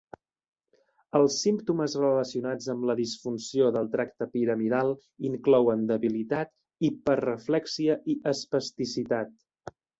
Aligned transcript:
Els 1.17 1.35
símptomes 1.43 1.95
relacionats 2.03 2.69
amb 2.75 2.87
la 2.91 2.95
disfunció 3.01 3.69
del 3.77 3.91
tracte 3.97 4.29
piramidal 4.33 4.91
inclouen 5.31 5.87
debilitat, 5.95 6.53
hiperreflèxia 6.91 8.03
i 8.17 8.21
espasticitat. 8.37 9.41